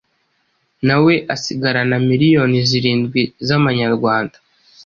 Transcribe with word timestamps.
nawe 0.87 1.13
asigarana 1.35 1.95
miliyoni 2.09 2.57
zirindwi 2.69 3.21
z'amanyarwanda 3.47 4.37